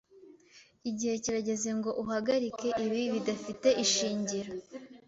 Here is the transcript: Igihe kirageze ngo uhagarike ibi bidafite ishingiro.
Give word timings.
Igihe 0.89 1.15
kirageze 1.23 1.69
ngo 1.77 1.89
uhagarike 2.03 2.67
ibi 2.83 3.01
bidafite 3.13 3.67
ishingiro. 3.83 4.51